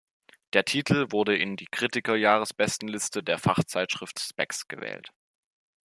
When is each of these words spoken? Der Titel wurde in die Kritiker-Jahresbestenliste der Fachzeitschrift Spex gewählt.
Der 0.53 0.65
Titel 0.65 1.11
wurde 1.11 1.37
in 1.37 1.57
die 1.57 1.67
Kritiker-Jahresbestenliste 1.67 3.21
der 3.21 3.37
Fachzeitschrift 3.37 4.19
Spex 4.19 4.67
gewählt. 4.67 5.13